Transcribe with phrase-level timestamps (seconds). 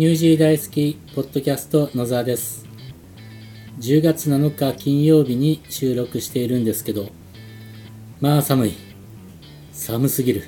[0.00, 2.64] ニュージー大好きポッドキャスト野沢です。
[3.80, 7.10] 10月7日金曜日に収録しているんですけど
[8.18, 8.72] まあ寒い。
[9.72, 10.44] 寒すぎる。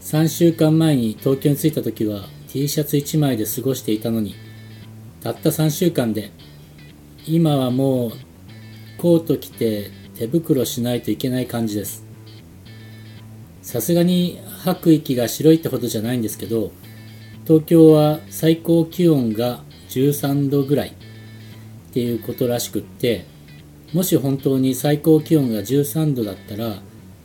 [0.00, 4.36] 3週間前に東京に着いた時は T シャツ1枚で過ごしていたのに
[5.22, 6.30] たった3週間で
[7.26, 8.12] 今はもう
[8.96, 12.04] コート着て手袋しないといけない感じです。
[13.60, 16.70] さすがに吐く息が白いってほどじゃないんですけど
[17.44, 23.26] 東京は最高気温が13度ぐらいっていうことらしくって
[23.92, 26.80] もし本当に最高気温が13度だったら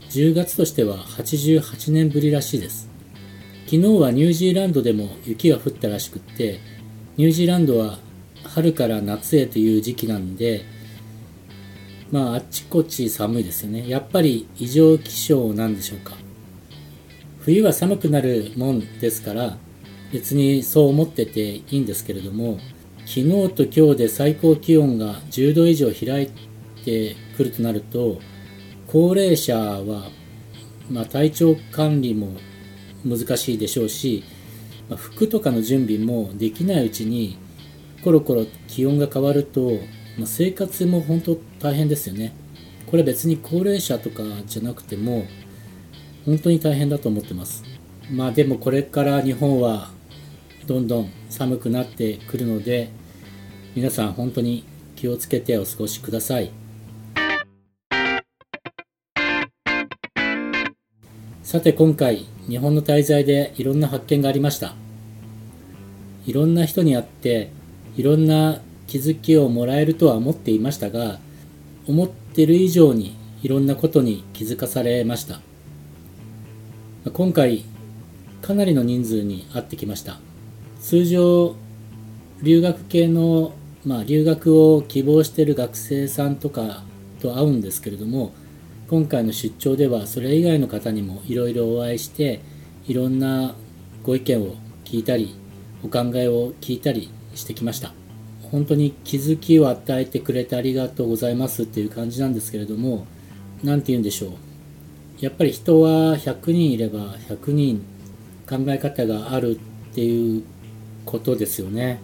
[0.10, 2.90] 10月としては88年ぶりらしいです。
[3.66, 6.60] 昨日はニュージーランドでも雪が降ったらしくって
[7.18, 8.00] ニュージーランドは
[8.44, 10.64] 春から夏へという時期なんで
[12.12, 13.88] まああっちこっち寒いですよね。
[13.88, 16.16] やっぱり異常気象なんでしょうか。
[17.42, 19.58] 冬は寒くなるもんですから
[20.12, 22.60] 別にそう思ってていいんですけれども
[23.06, 26.30] 昨日と今日で最高気温が10度以上開い
[26.84, 28.20] てくるとなると
[28.88, 30.10] 高齢者は、
[30.90, 32.38] まあ、体調管理も
[33.06, 34.24] 難しいでしょうし、
[34.90, 37.38] まあ、服とかの準備もできないうちに
[38.04, 39.80] コロコロ気温が変わると、
[40.18, 42.34] まあ、生活も本当大変ですよね。
[42.86, 45.26] これ別に高齢者とかじゃなくても
[46.26, 47.64] 本当に大変だと思ってます。
[48.10, 49.92] まあでもこれから日本は
[50.68, 52.90] どんどん寒くなってくるので
[53.74, 54.66] 皆さん本当に
[54.98, 56.52] 気をつけてお過ごしください。
[61.42, 64.74] さて今回日本の滞在でいろんな発見がありました。
[66.26, 67.50] いろんな人に会って
[67.96, 71.20] いろんな気づきをもらえるとは思っていましたが
[71.88, 75.40] 思ってる以上にいろんなことに気づかされました。
[77.14, 77.64] 今回
[78.42, 80.20] かなりの人数に会ってきました。
[80.82, 81.56] 通常
[82.42, 83.54] 留学系の、
[83.86, 86.84] まあ、留学を希望してる学生さんとか
[87.20, 88.34] と会うんですけれども
[88.90, 92.42] 今回の出張ではそれ以外の方にもいろいろお会いして
[92.88, 93.56] いろんな
[94.04, 94.56] ご意見を
[94.86, 95.36] 聞いたり
[95.84, 97.94] お考えを聞いたりしてきました。
[98.52, 103.06] 本当に気づきを与えてくれてありがとうございますっていう感じなんですけれども
[103.62, 104.32] 何て言うんでしょう。
[105.20, 107.84] やっぱり人は100人いれば100人
[108.48, 109.60] 考え方がある
[109.92, 110.44] っていう
[111.08, 112.00] ことですよね。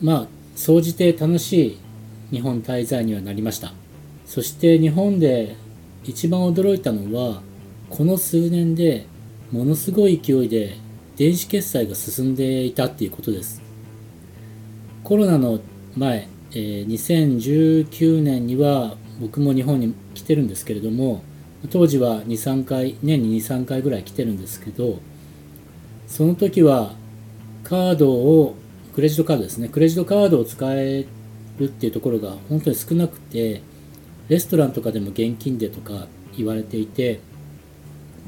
[0.00, 1.78] まあ総じて楽しい
[2.30, 3.72] 日本滞在にはなりました。
[4.26, 5.56] そして日本で
[6.04, 7.42] 一番驚いたのは
[7.90, 9.06] この数年で
[9.50, 10.76] ものすごい勢いで
[11.16, 13.62] 電子決済が進んでいたっていうことです。
[15.02, 15.60] コロナの
[15.96, 21.22] 前、えー、2019年には僕も日本に来てるんですけれども
[21.70, 25.00] 当時は23回年に23回ぐらい来てるんですけど
[26.06, 26.94] その時は
[27.64, 28.54] カードを
[28.94, 29.68] クレジットカードですね。
[29.68, 31.06] クレジットカードを使え
[31.58, 33.62] るっていうところが本当に少なくて
[34.28, 36.06] レストランとかでも現金でとか
[36.36, 37.20] 言われていて、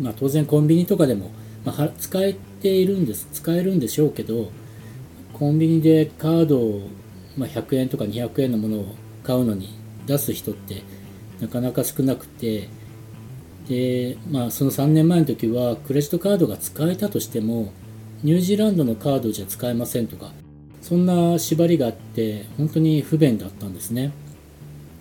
[0.01, 1.31] まあ、当然コンビニとかでも、
[1.65, 4.51] まあ、使えているんです使えるんでしょうけど
[5.33, 6.89] コンビニでカードを、
[7.37, 9.75] まあ、100円とか200円のものを買うのに
[10.07, 10.83] 出す人って
[11.41, 12.69] なかなか少なくて
[13.69, 17.73] で、まあ、その3年前の時はクレジットカードが使えたとしても
[18.23, 20.33] ニュージーランドのカードじゃ使えませんとか
[20.81, 24.13] そんな縛りがあって本当に不便だったんですね。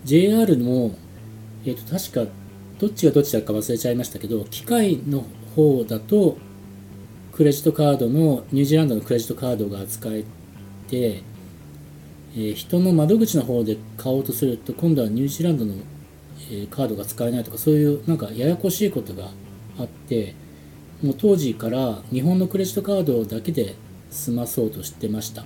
[0.04, 0.96] JR も、
[1.64, 2.32] えー、と確か
[2.78, 6.36] どっちがどっちだか忘れちゃいましたけど機械の方だと
[7.32, 10.24] クレジットカードのニュージーランドのクレジットカードが使え
[10.88, 11.22] て、
[12.34, 15.74] えー、人の窓口の方で買おうとすると今度はニュージーランドの
[16.50, 19.30] えカードが使えないとかそういうなんかややこしいことが
[19.78, 20.34] あって
[21.04, 23.74] もう当時から日本のクレジットカードだけで
[24.10, 25.44] 済まそうとしてました。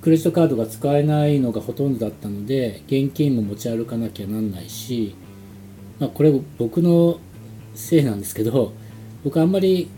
[0.00, 5.16] クレジットカードが使えないのがほとんどだったので現金も持ち歩かなきゃなんないし、
[5.98, 7.18] まあ、これ僕の
[7.74, 8.72] せいなんですけど
[9.24, 9.88] 僕あんまり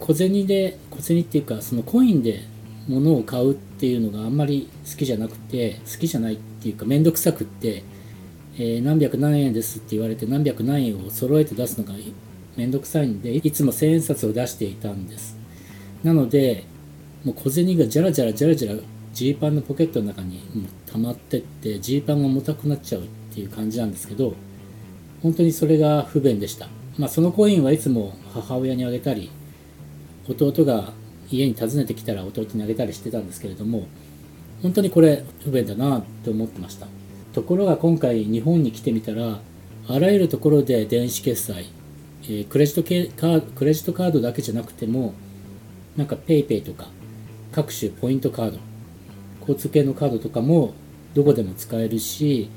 [0.00, 2.42] 小銭で小銭っていうかそのコインで
[2.86, 7.82] 物を買うっていうのがあんまり好きじゃなくて好きじゃないっていうか面倒くさくって
[8.56, 11.94] えー、何百何円ですって言われて何百何円を揃えて出すのが
[12.56, 15.36] めんどくさいんでいつも千円札を出していたんです。
[16.02, 16.64] なので
[17.24, 18.78] もう小銭がじゃらじゃらじゃらじゃら
[19.12, 24.34] ジーパンのポケットの中にもう溜まってってジーパンが重たくなっちゃうっていう感じなんですけど
[25.22, 26.68] 本当にそれが不便でした。
[26.98, 29.30] まあそのコインはいつも母親にあげたり
[30.28, 30.92] 弟が
[31.30, 33.86] 家に訪ねてきたら弟にあげたりしてたんですけれども
[34.62, 36.86] 本当にこれ不便だなって思ってました。
[37.32, 39.40] ところが今回日本に来てみたら
[39.88, 41.66] あらゆるところで電子決済、
[42.26, 45.14] えー、クレジットカードクレジットカードだけじゃなくても
[45.96, 46.88] なんか PayPay とか
[47.52, 48.58] 各種ポイントカード
[49.40, 50.74] 交通系のカードとかも
[51.14, 52.50] どこでも使えるし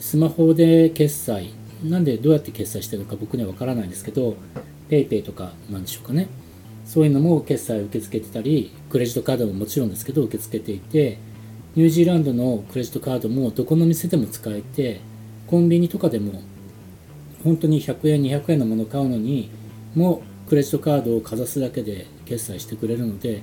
[0.00, 1.52] スマホで決済
[1.84, 4.36] なんでどうやって決済してるのか僕には分からないんですけど
[4.88, 6.28] PayPay とかなんでしょうかね。
[6.84, 11.18] そういうのも決済を受け付けてたりクレジットカードももちろんですけど受け付けていて
[11.74, 15.00] ニュージーランドのクレジットカードもどこの店でも使えて
[15.46, 16.42] コンビニとかでも
[17.44, 19.50] 本当に100円200円のものを買うのに
[19.94, 23.42] もクレジットカードをかざすだけで決済してくれるので、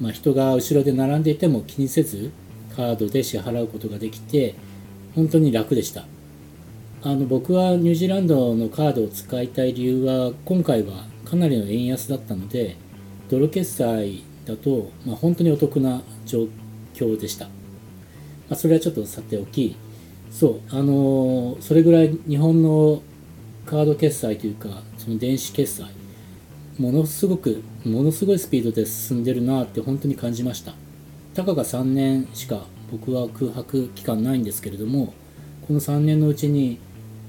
[0.00, 2.30] まあ、人が後ろで並んでいても気にせず
[2.76, 4.54] カードで支払うことができて
[5.14, 6.06] 本当に楽でした。
[7.06, 12.76] あの僕はニュージーランドのカードを使いたい理由は今回はかなりの円安だったので
[13.28, 16.48] ドル決済だと、まあ、本当にお得な状
[16.94, 17.52] 況でした、ま
[18.52, 19.76] あ、それはちょっとさておき
[20.30, 23.02] そうあのそれぐらい日本の
[23.66, 25.86] カード決済というかその電子決済
[26.78, 30.74] ものすごくものすごいスピードで進んでるなって本当に感じました。
[31.34, 35.12] たかが3年しか僕は空白期間ないんですけれども
[35.66, 36.78] この3年のうちに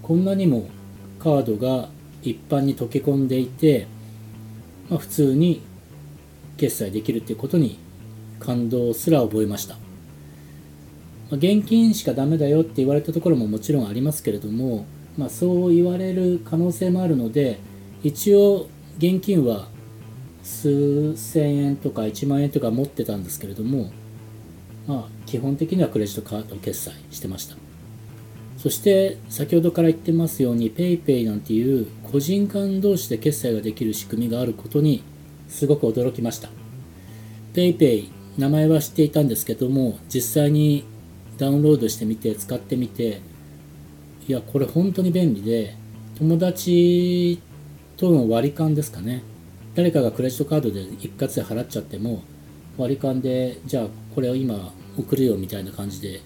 [0.03, 0.69] こんなにも
[1.19, 1.89] カードが
[2.21, 3.87] 一般に溶け込んでいて、
[4.89, 5.61] まあ、普通に
[6.57, 7.79] 決済できるっていうことに
[8.39, 9.79] 感動すら覚えました、ま
[11.33, 14.85] あ、現金しかダメだよって言われたところももちろんありますけれども、
[15.17, 17.59] まあ、そう言われる可能性もあるので
[18.03, 18.67] 一応
[18.97, 19.67] 現金は
[20.43, 23.91] 数千円とか1万円とか持ってたんですけれども
[24.87, 27.55] まあ基本的にはクレジットカード決済してました。
[28.57, 35.03] そして先ほどから言ってますように PayPay なんていう個人間同士で決済ができる仕組みがあることに
[35.47, 36.49] すごく驚きました。
[37.53, 40.83] PayPay 名前は知っていたんですけども実際に
[41.37, 43.21] ダウンロードしてみて使ってみて
[44.27, 45.75] いやこれ本当に便利で
[46.17, 47.39] 友達
[47.97, 49.23] との割り勘ですかね。
[49.75, 52.23] 誰かがクレジットカードで一括で払っちゃっても
[52.77, 56.21] 割り勘でじゃあこれを今送るよみたいな感じで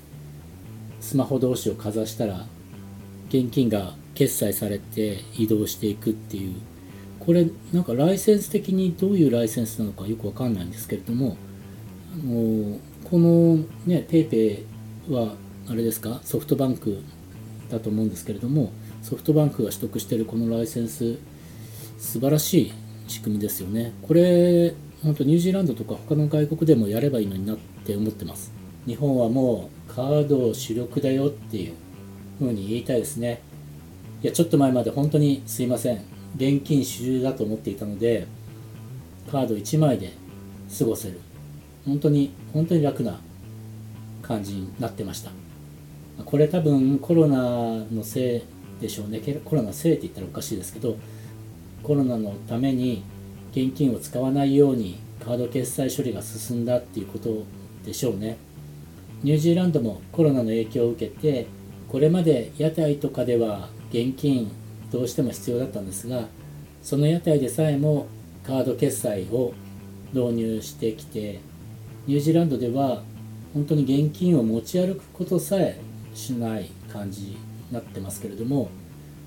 [0.99, 2.45] スマホ同士をかざしたら
[3.29, 6.55] 現金が決済されて移動していくっていう。
[7.19, 11.37] これなんかライセンス的にどういうライセンスなのかよくわかんないんですけれども
[12.13, 14.63] あのこのね PayPay
[15.09, 15.33] は
[15.69, 16.21] あれですか？
[16.23, 17.03] ソフトバンク
[17.69, 18.71] だと思うんですけれども
[19.01, 21.17] ソフトバンクが取得しているこのライセンス
[21.97, 22.73] 素晴らしい
[23.07, 23.93] 仕組みですよね。
[24.03, 24.73] これ
[25.03, 28.51] 本当ニュージーランドとか他の外国でもやればいいのになって思ってます。
[28.85, 31.73] 日本はもうカード主力だよっていう
[32.39, 33.41] 風に言いたいですね。
[34.21, 36.01] いやちょっと前まで本当にすいません。
[36.35, 38.27] 現金主流だと思っていたので
[39.31, 40.13] カード1枚で
[40.77, 41.19] 過ごせる。
[41.85, 43.19] 本当に本当に楽な
[44.21, 45.31] 感じになってました。
[46.25, 47.37] これ多分コロナ
[47.91, 48.41] のせい
[48.81, 49.19] でしょうね。
[49.45, 50.97] コロナのせいって言ったらおかしいですけど
[51.83, 53.03] コロナのために
[53.51, 57.43] 現金を使わないようにカード決済処理が進んだっていうこと
[57.85, 58.37] でしょうね。
[59.23, 61.47] ニュージーランドもコロナの影響を受けて
[61.89, 64.49] これまで屋台とかでは現金
[64.91, 66.25] どうしても必要だったんですが
[66.81, 68.07] その屋台でさえも
[68.45, 69.53] カード決済を
[70.13, 71.39] 導入してきて
[72.07, 73.03] ニュージーランドでは
[73.53, 75.79] 本当に現金を持ち歩くことさえ
[76.19, 77.37] しない感じに
[77.71, 78.69] なってますけれども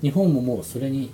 [0.01, 1.11] 日本ももうそれに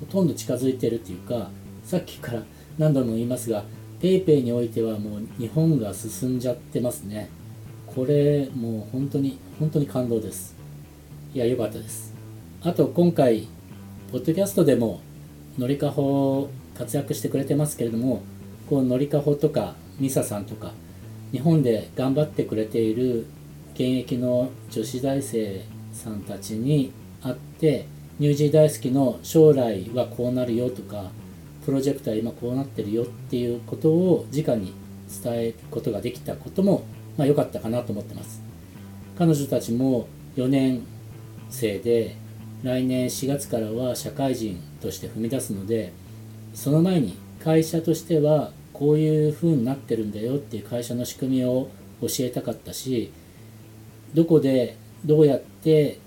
[0.00, 1.50] ほとんど近づいてるっていうか
[1.84, 2.42] さっきから
[2.78, 3.64] 何度も言いますが
[4.00, 7.28] PayPay においてはもう日本が進んじゃってますね。
[7.86, 10.54] これもう本当に本当に感動です。
[11.34, 12.14] いや良かったです。
[12.62, 13.48] あと今回
[14.12, 15.00] ポッドキャストでも
[15.58, 18.22] のりかほ活躍してくれてますけれども
[18.70, 20.72] こうのりかほとかミサさんとか
[21.32, 23.26] 日本で頑張ってくれている
[23.78, 26.90] 現役の女子大生さんたちに
[27.22, 27.86] 会って
[28.18, 31.12] ニュージー大好きの将来はこうなるよとか
[31.64, 34.74] プロジェクトは今こうなってるよっていうことを直に
[35.22, 36.82] 伝えることができたことも
[37.16, 38.42] まあかったかなと思ってます。
[39.16, 40.82] 彼女たちも4年
[41.48, 42.16] 生で
[42.64, 45.92] 来年4月からは社会人として踏み出すので
[46.52, 51.68] その前に会社としてはこういう風になってるんだよっていう会社の仕組みを
[52.00, 53.12] 教えたかったし
[54.14, 55.98] どこでどうやって、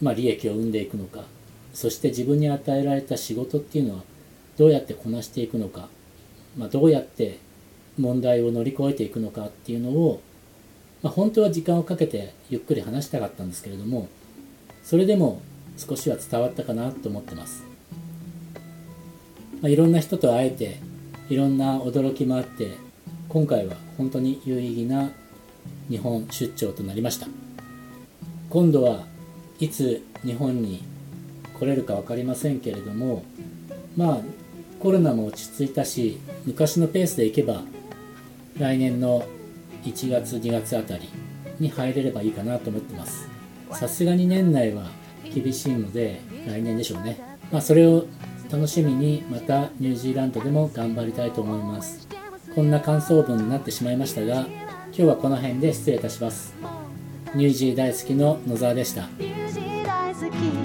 [0.00, 1.24] まあ、利益を生んでいくのか。
[1.72, 4.02] そして自分に与えられた仕事っていうのは
[4.56, 5.88] どうやってこなしていくのか、
[6.56, 7.38] まあ、どうやって
[7.98, 10.20] 問題を乗り越えていくのかっていうのを、
[11.02, 14.08] まあ、本当は時間をかけてゆっくり話したかったんですけれども
[14.82, 15.40] それでも
[15.76, 17.64] 少しは伝わったかなと思ってます、
[19.62, 20.78] まあ、いろんな人と会えて
[21.28, 22.72] いろんな驚きもあって
[23.28, 25.10] 今回は本当に有意義な
[25.88, 27.26] 日本出張となりました。
[28.48, 29.04] 今度は
[29.60, 30.82] いつ日本に
[31.58, 33.22] 来れるか分かりませんけれども
[33.96, 34.18] まあ
[34.80, 37.62] コロナも落ち着いたし昔のペースでいけば
[38.58, 39.24] 来年の
[39.84, 41.08] 1月2月あたり
[41.58, 43.28] に入れればいいかなと思ってます。
[43.72, 44.90] さすがに年内は
[45.32, 47.18] 厳しいので来年でしょうね。
[47.52, 48.06] まあそれを
[48.50, 52.08] 楽しみにまたニュージーランドでも頑張りたいと思います。
[52.54, 54.46] こんな感想文になってしまいましたが
[54.92, 56.52] 今日はこの辺で失礼いたします。
[57.34, 59.08] ニュージー大好きの野沢でした。
[59.18, 60.59] ニュージー大好き。